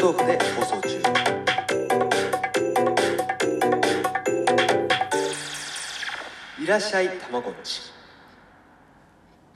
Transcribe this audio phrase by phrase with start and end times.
[0.00, 0.88] トークで放送中
[6.62, 7.80] いらっしゃいたまごっち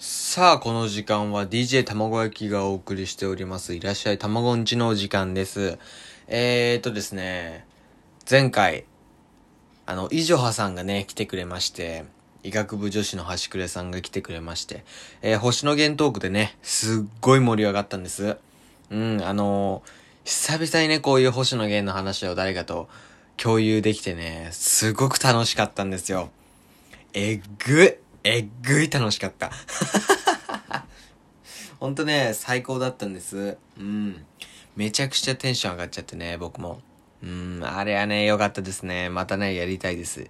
[0.01, 3.75] さあ、この時間は DJ 卵焼きがお送りしております。
[3.75, 5.79] いらっしゃいたまごんちのお時間です。
[6.27, 7.65] えーとですね、
[8.29, 8.85] 前回、
[9.87, 12.05] あの、いじょはさんがね、来てくれまして、
[12.43, 14.85] 医学部女子の端くれさんが来てくれまして、
[15.21, 18.39] えー星野源トークでね、すっごい盛り上がったんです。
[18.91, 22.89] うん、あのー久々にね、こういう星野源の話を誰かと
[23.37, 26.31] 共有できてね、すごく楽しかったんですよ。
[27.13, 29.51] えっぐい、えっぐい楽しかった。
[31.81, 33.59] ほんとね、最高だったんです。
[33.77, 34.25] うん。
[34.77, 36.81] めちゃくちゃテンション上がっちゃってね、僕も。
[37.25, 39.11] うん、あれはね、良かったですね。
[39.11, 40.21] またね、やりたいです。
[40.21, 40.29] うん。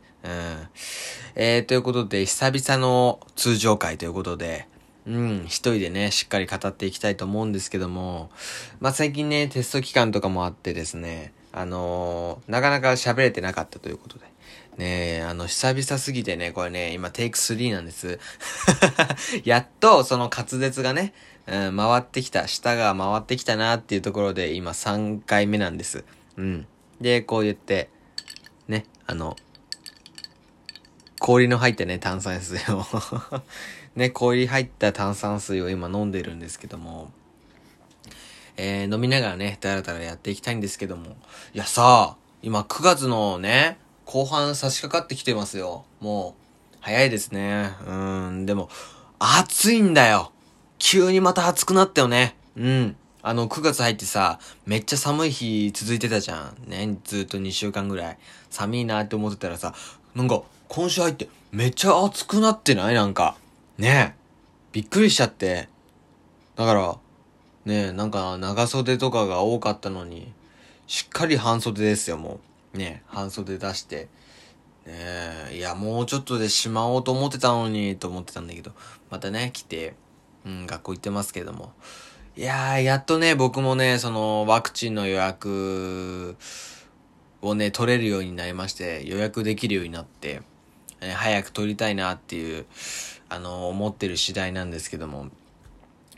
[1.34, 4.66] えー、ということで、久々の通常会ということで、
[5.06, 8.30] うん、一人でね、しっかり語っていきたいと思うんですけども、
[8.80, 14.24] まあ、最近ね、テスト期間とかもあってですね、あのーなかなか喋れてなかったということで、
[14.78, 18.18] ねえ、あの、久々すぎてね、これね、今テイク3なんです。
[19.44, 21.12] やっと、その滑舌がね、
[21.46, 26.04] うん、回ってきた、舌が回ってきたなっていうところで、今3回目なんです。
[26.36, 26.66] うん。
[27.00, 27.90] で、こう言って、
[28.68, 29.36] ね、あの、
[31.22, 32.84] 氷の入ったね、炭酸水を
[33.94, 37.12] ね、氷入った炭酸水を今飲んでるんですけども、
[38.56, 41.16] えー、飲みながらね、だらだらやっていきたいんですけども。
[41.54, 45.84] いやさ、今9月のね、後半差し掛かってきてますよ。
[46.00, 46.34] も
[46.74, 47.72] う、早いですね。
[47.86, 48.68] うん、でも、
[49.20, 50.32] 暑いんだよ。
[50.80, 52.34] 急にまた暑くなったよね。
[52.56, 52.96] うん。
[53.22, 56.68] あの、9月入ってさ、めっちゃ寒い日続いてたじゃん。
[56.68, 58.18] ね、ずっと2週間ぐらい。
[58.50, 59.72] 寒いなって思ってたらさ、
[60.16, 60.42] なんか、
[60.74, 62.94] 今週入ってめっちゃ暑くなってない？
[62.94, 63.36] なんか。
[63.76, 64.20] ねえ
[64.72, 65.68] びっくりしちゃって。
[66.56, 66.96] だから、
[67.66, 70.32] ねえ、なんか長袖とかが多かったのに、
[70.86, 72.40] しっかり半袖ですよ、も
[72.72, 72.78] う。
[72.78, 74.08] ねえ、半袖出して。
[74.86, 74.94] ね
[75.50, 78.72] え、いや、もうちょっとでしまおうと思ってたのに、と思ってたんだけど、
[79.10, 79.94] またね、来て、
[80.46, 81.74] うん、学校行ってますけども。
[82.34, 86.38] いやー、やっとね、僕もね、その、ワクチンの予約
[87.42, 90.40] をね、取れるようになりまして、予約できるようになって、
[91.02, 92.66] え早く取りたいなっていう、
[93.28, 95.28] あの思ってる次第なんですけども、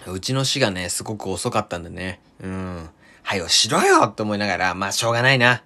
[0.06, 2.20] うちの市がね、すごく遅かったんでね。
[2.40, 2.90] うん。
[3.22, 5.62] はよ、しろよって思いながら、まあ、しょうがないな。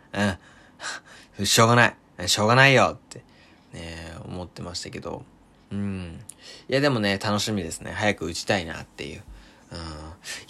[1.39, 1.47] うん。
[1.47, 2.29] しょうがない。
[2.29, 3.25] しょうがないよって、
[3.73, 5.25] ね、思ってましたけど。
[5.73, 6.21] うん。
[6.69, 7.93] いや、でもね、楽しみですね。
[7.93, 9.23] 早く打ちたいなっていう。
[9.73, 9.79] うん。
[9.79, 9.83] い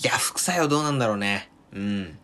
[0.03, 1.51] や、副作用どうなんだろうね。
[1.73, 2.19] うん。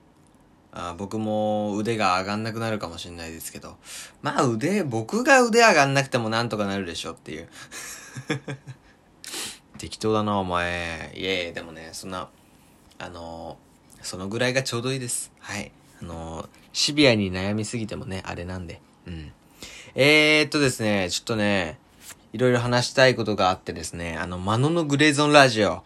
[0.76, 3.76] あ僕も腕が上がんなくなるかもしれないですけど。
[4.22, 7.48] まあ腕、僕が腕上がんなくてもなんとかなるでしょっていう。
[9.78, 11.12] 適当だな、お前。
[11.14, 12.28] いえいえ、でもね、そんな、
[12.98, 13.56] あの
[14.02, 15.30] そのぐらいがちょうどいいです。
[15.38, 15.70] はい。
[16.02, 18.80] あのシビアに悩みすぎてもね、あれなんで。
[19.06, 19.32] うん。
[19.94, 21.78] えーっとですね、ちょっとね、
[22.32, 25.84] いろいろ話したいことがあってですね、あの、マノのグレーゾンラジオ、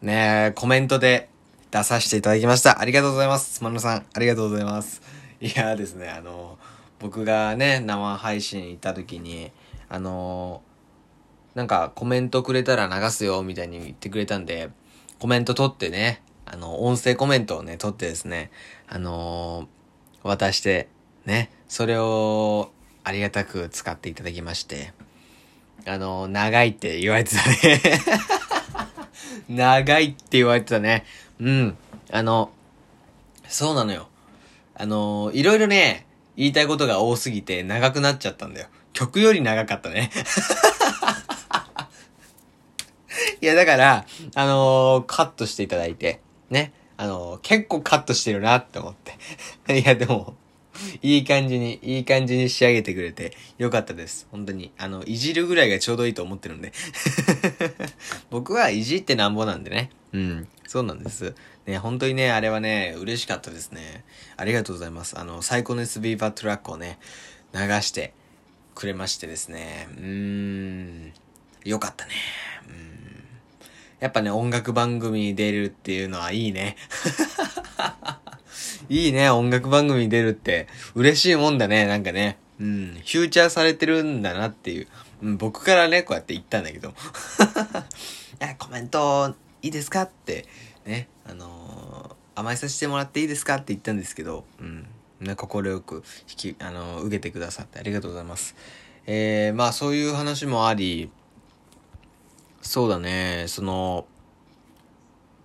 [0.00, 1.28] ね、コメントで
[1.70, 2.80] 出させていただきました。
[2.80, 3.62] ありがとうございます。
[3.62, 5.02] マノさん、ありがとうございます。
[5.40, 6.58] いやーですね、あの
[6.98, 9.52] 僕がね、生配信行った時に、
[9.90, 10.62] あの
[11.54, 14.70] なんかコメントくれたら流すよみたいに言ってくれたんで、
[15.18, 18.50] コメント取ってね、あの、音声コメントをね、取ってですね、
[18.88, 20.88] あのー渡して、
[21.26, 22.72] ね、それを
[23.04, 24.92] ありがたく使っていただきまして、
[25.86, 27.80] あのー長いって言われてたね。
[29.48, 31.04] 長いって言われてたね。
[31.40, 31.76] うん。
[32.10, 32.50] あの、
[33.48, 34.08] そうなのよ。
[34.74, 36.06] あのいろいろね、
[36.36, 38.68] 言いたいことが多すぎて長くなっちゃったんだよ。
[38.92, 40.10] 曲より長かったね。
[43.40, 46.72] いや、だから、あのーカットしていただいて、ね。
[46.96, 49.16] あのー結構カットしてるなって思って。
[49.80, 50.36] いや、でも、
[51.02, 54.28] いい感じに、いい感じに仕上げてくれて、よかったです。
[54.30, 54.70] 本当に。
[54.78, 56.72] あの、いじるぐらいがちょうどいいと思ってるんで。
[58.30, 59.90] 僕はいじってなんぼなんでね。
[60.12, 60.48] うん。
[60.68, 61.34] そうなんです。
[61.66, 64.04] ね、本当にね、あれはね、嬉しかったですね。
[64.36, 65.18] ありがとうございます。
[65.18, 66.98] あの、サイコネスビーバートラックをね、
[67.54, 68.12] 流して
[68.74, 69.88] くれましてですね。
[69.92, 71.12] うーん。
[71.64, 72.12] よかったね。
[72.68, 73.24] うん。
[73.98, 76.76] やっぱね、音楽番組に出るっていうのはいいね。
[78.90, 80.68] いいね、音楽番組に出るって。
[80.94, 82.36] 嬉しいもんだね、なんかね。
[82.60, 84.88] うん、フューチャーされてるんだなっていう。
[85.22, 86.92] うん、僕からね、こうやって言ったんだけど。
[88.58, 90.02] コメントいいですか？
[90.02, 90.46] って、
[90.84, 93.56] ね、あのー甘えさせてもらっていいですか？
[93.56, 94.86] って言ったんですけど、うん、
[95.20, 98.54] ね、心よく引き、あのー受けてくださってありがとうございます。
[99.06, 101.10] えー、まあそういう話もあり、
[102.62, 104.06] そうだね、その、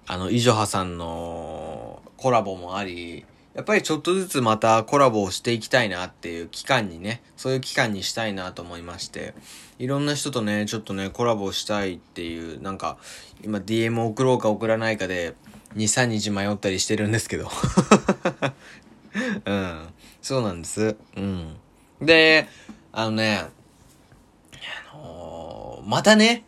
[0.05, 9.35] あの、イジョハさんのコラボもあり、やっぱりちょっとずつまたコラボをしていきたいなっていう期間にね、そういう期間にしたいなと思いまして、
[9.77, 12.97] いろんな人とね、ちょっとね、コラボしたいっていう、なんか、
[13.43, 15.35] 今 DM 送ろうか送らないかで、
[15.75, 17.49] 2、3日迷ったりしてるんですけど。
[19.45, 19.87] うん。
[20.21, 20.95] そうなんです。
[21.15, 21.55] うん。
[22.01, 22.47] で、
[22.91, 23.49] あのね、
[24.91, 26.45] あのー、またね、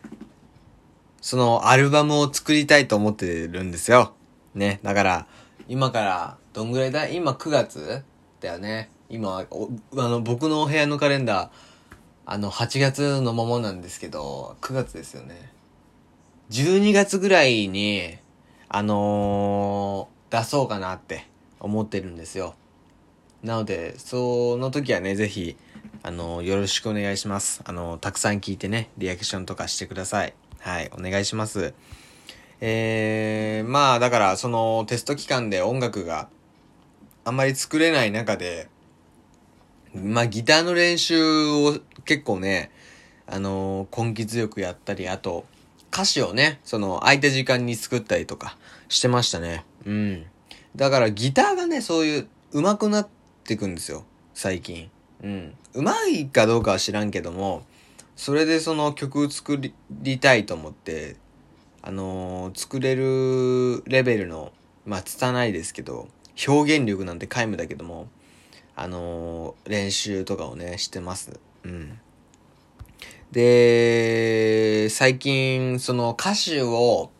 [1.20, 4.14] そのアルバムを作りたいと思ってるんですよ。
[4.54, 4.80] ね。
[4.82, 5.26] だから、
[5.68, 7.06] 今からどんぐらいだ？
[7.06, 8.02] 今9月？
[8.40, 8.88] だよね。
[9.10, 9.46] 今、あ
[9.94, 11.50] の、僕のお部屋のカレンダー、
[12.24, 15.52] あの、8月のままなんですけど、9月ですよね。
[16.50, 18.16] 12月ぐらいに、
[18.70, 21.26] あのー、出そうかなって
[21.60, 22.54] 思ってるんですよ。
[23.42, 25.58] なので、その時はね、ぜひ、
[26.02, 27.60] あのー、よろしくお願いします。
[27.66, 30.32] あのー、たくさん聞いてね、リアクションとかしてください。
[30.60, 31.74] はい、お願いします。
[32.62, 36.30] えー、まあ、だから、その、テスト期間で音楽が
[37.26, 38.68] あんまり作れない中で、
[39.92, 42.70] まあギターの練習を結構ね、
[43.26, 45.44] あのー、根気強くやったり、あと、
[45.92, 48.56] 歌詞をね、その空いた時間に作ったりとか
[48.88, 49.64] してましたね。
[49.84, 50.26] うん。
[50.76, 53.08] だからギターがね、そういう上手くなっ
[53.42, 54.04] てくんですよ。
[54.32, 54.88] 最近。
[55.24, 55.54] うん。
[55.74, 57.64] 上手いかどうかは知らんけども、
[58.14, 61.16] それでその曲作りたいと思って、
[61.82, 64.52] あのー、作れるレベルの、
[64.84, 66.06] まあ、拙いですけど、
[66.46, 68.08] 表現力なんて皆無だけども、
[68.74, 71.40] あのー、練習とかをね、してます。
[71.64, 71.98] うん。
[73.32, 77.10] で、最近、その歌詞を、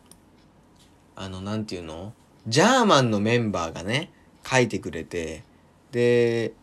[1.15, 2.13] あの、なんていうの？
[2.47, 4.11] ジャーマンのメンバーがね、
[4.45, 5.43] 書いてくれて、
[5.91, 6.53] で、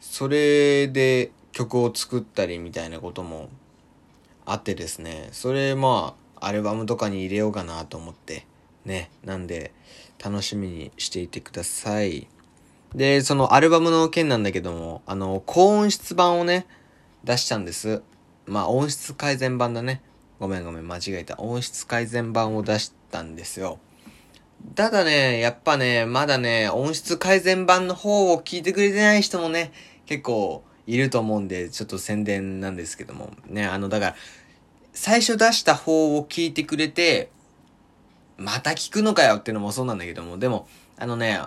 [0.00, 3.50] それで曲を作ったりみたいなことも
[4.46, 8.46] あってですね、それまあ、アルバムとかに入れようかなと思って、
[8.86, 9.72] ね、なんで、
[10.22, 12.28] 楽しみにしていてください。
[12.94, 16.66] で、そのアルバムの件なんだけども、あの、高音質版をね、
[17.24, 18.02] 出したんです。
[18.46, 20.02] まあ、音質改善版だね。
[20.38, 21.38] ごめんごめん、間違えた。
[21.38, 23.78] 音質改善版を出したんですよ。
[24.74, 29.72] ただね、やっぱね、まだね、音質改善版の方を聞いてくれてない人もね、
[30.06, 33.32] 結構いると思うんで、ちょっと宣伝なんですけども。
[33.46, 34.16] ね、あの、だから、
[34.92, 37.30] 最初出した方を聞いてくれて、
[38.40, 40.66] また聞くのかよっていうのもそうなんだけども、でも、
[40.96, 41.38] あのね、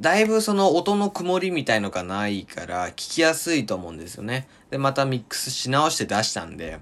[0.00, 4.46] だいぶその音の曇りみたいのがないから聞きやすいと思うんですよね。
[4.70, 6.80] で、またミックスし直して出したんで、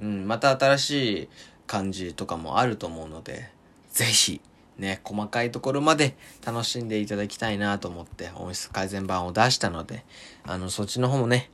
[0.00, 0.90] うん、また新し
[1.24, 1.28] い
[1.68, 3.50] 感じとかもあると思うので、
[3.92, 4.40] ぜひ、
[4.78, 10.04] ね、細かいところまで楽しんでいただきたいなと思って音質改善版を出したので、
[10.42, 11.50] あの、そっちの方もね、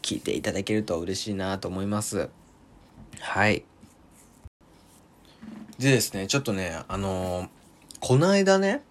[0.00, 2.30] 聞いていただけると嬉しいなと思います。
[3.20, 3.64] はい。
[5.82, 7.48] でですね、ちょっとね、あのー、
[8.00, 8.82] この間ね、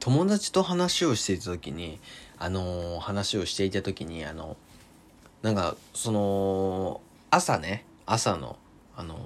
[0.00, 2.00] 友達と話をしていた時に、
[2.38, 4.56] あのー、話をしていた時に、あの、
[5.42, 7.00] なんか、その、
[7.30, 8.56] 朝ね、朝の、
[8.96, 9.18] あのー、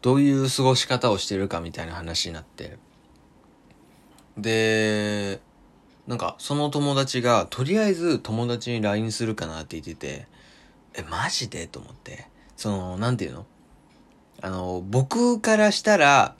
[0.00, 2.78] どういう過ごし方をしてるかみたいな話になって、
[4.36, 5.40] で、
[6.06, 10.26] なんか、その友達が、とりあえず友達に LINE するかなって言ってて、
[10.94, 11.66] え、マジで？
[11.66, 12.28] と思って。
[12.56, 13.46] その、なんていうの？
[14.40, 16.34] あの、僕からしたら、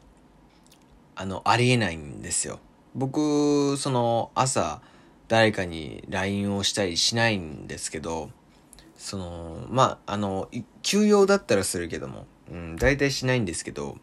[1.17, 2.61] あの、ありえないんですよ。
[2.95, 4.81] 僕、その、朝、
[5.27, 8.31] 誰かに LINE をしたりしないんですけど、
[8.97, 10.49] その、まあ、あの、
[10.83, 13.99] 休養だったらするけども、うん、大体しないんですけど、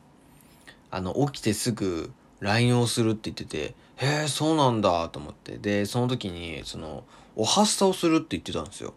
[0.92, 2.12] あの、起きてすぐ
[2.42, 5.58] LINE をするって言ってて、へえ、そうなんだと思って。
[5.58, 7.06] で、その時に、その、
[7.38, 8.94] おはスタをするって言ってたんですよ。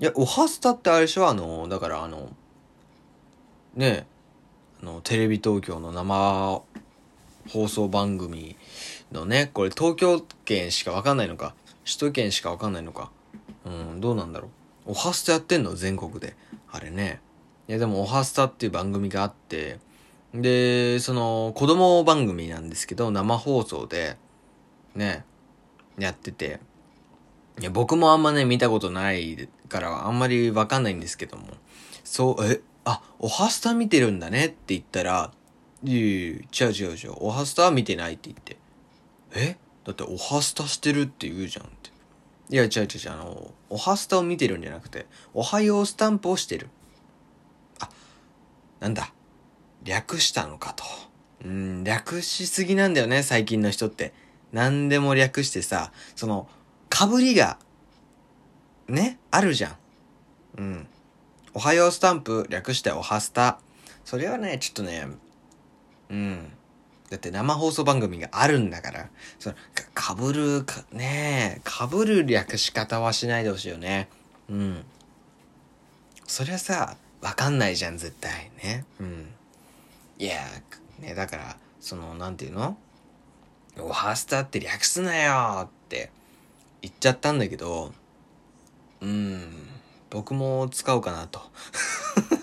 [0.00, 1.28] いや、おはスタってあれでしょ？
[1.28, 2.30] あの、だからあの、
[3.74, 4.17] ねあ
[4.82, 6.62] の、テレビ東京の生
[7.48, 8.56] 放送番組
[9.12, 11.54] のね、これ東京圏しかわかんないのか、
[11.84, 13.10] 首都圏しかわかんないのか、
[13.64, 14.48] うん、どうなんだろ
[14.86, 14.90] う。
[14.92, 15.74] おはスタやってんの？
[15.74, 16.34] 全国で。
[16.70, 17.20] あれね。
[17.68, 19.78] いやでも、おはスタっていう番組があって、
[20.34, 24.16] で、その、子供番組なんですけど、生放送で、
[24.94, 25.24] ね、
[25.98, 26.60] やってて、
[27.60, 31.44] いや、僕もあんまね、見たことないから、あんまりわかんないんですけども、
[32.04, 35.30] そう、え、あ、おはスタ見てるんだねって言ったら、
[35.84, 38.56] いやいや違う違う違う、おはスタは見てないって言って。
[39.34, 39.58] え？
[39.84, 41.90] だっておはスタしてるって言うじゃんって。
[42.50, 46.70] いや違う違う違う、あの、おはスタを見てるんじゃなくて、おはようスタンプをしてる。
[47.78, 47.90] あ、
[48.80, 49.12] なんだ。
[49.84, 50.84] 略したのかと。
[51.44, 54.14] うん、略しすぎなんだよね、最近の人って。
[54.52, 56.48] 何でも略してさ、その、
[56.88, 57.58] かぶりが、
[58.88, 59.76] ね、あるじゃん。
[60.56, 60.88] うん。
[61.58, 63.58] おはようスタンプ略しておはスタ。
[64.04, 65.08] それはね、ちょっとね、
[66.08, 66.52] うん。
[67.10, 69.08] だって生放送番組があるんだから、
[69.40, 69.56] その
[69.92, 74.08] かかぶるか、ねえ、かぶる略し方はしないでほしいよね。
[74.48, 74.84] うん。
[76.28, 78.84] そりゃさ、わかんないじゃん、絶対ね。
[79.00, 79.28] うん。
[80.16, 80.36] いや、
[81.00, 82.78] ね、だから、その、なんていうの？
[83.80, 86.12] おはスタって略すなよって
[86.82, 87.92] 言っちゃったんだけど、
[89.00, 89.77] うん、
[90.10, 91.40] 僕も使おうかなと。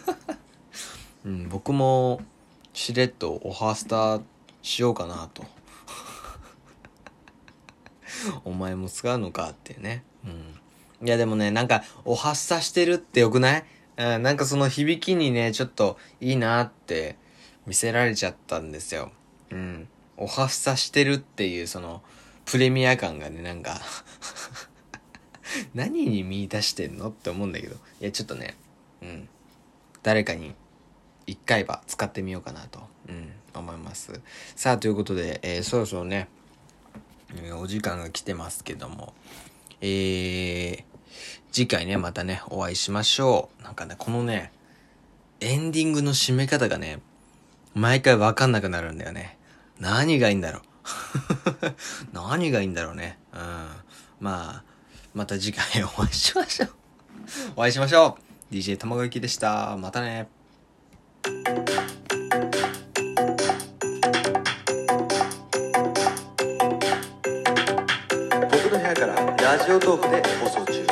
[1.26, 2.22] うん、僕も、
[2.74, 4.22] しれっとおはスター
[4.62, 5.44] しようかなと。
[8.46, 10.04] お前も使うのかってね。
[10.24, 10.28] う
[11.04, 11.08] ん。
[11.08, 13.66] いやでもね、なんか、おはっさしてるってよくない？
[13.98, 17.18] うん、なんかその響きにね、ちょっといいなって
[17.66, 19.12] 見せられちゃったんですよ。
[19.52, 19.88] うん。
[20.18, 22.04] おはっさしてるっていうその、
[22.46, 23.80] プレミア感がね、なんか
[25.74, 27.76] 何に見出してんのって思うんだけど。
[28.02, 28.56] いや、ちょっとね、
[29.02, 29.30] うん。
[30.04, 30.54] 誰かに
[31.26, 34.22] 一回は使ってみようかなと、うん、思います。
[34.56, 36.28] さあ、ということで、えーそろそろね、
[37.44, 39.14] えお時間が来てますけども、
[39.82, 40.84] えー、
[41.52, 43.64] 次回ね、またね、お会いしましょう。
[43.64, 44.52] なんかね、このね、
[45.40, 47.00] エンディングの締め方がね、
[47.74, 49.38] 毎回わかんなくなるんだよね。
[49.80, 50.62] 何がいいんだろう。
[52.14, 53.18] 何がいいんだろうね。
[53.34, 53.40] うん。
[54.20, 54.64] まあ、
[55.16, 56.70] また次回お会いしましょう。
[57.56, 58.18] お会いしましょ
[58.52, 58.54] う。
[58.54, 59.78] DJ 卵焼きでした。
[59.78, 60.28] またね。
[61.24, 61.34] 僕
[68.74, 70.86] の部屋からラジオトークで放送中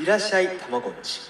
[0.00, 1.29] いらっしゃいたまごっち